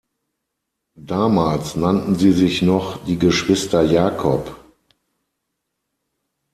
Damals 0.97 1.75
nannten 1.75 2.15
sie 2.15 2.31
sich 2.31 2.63
noch 2.63 3.05
die 3.05 3.19
"Geschwister 3.19 3.83
Jacob". 3.83 4.55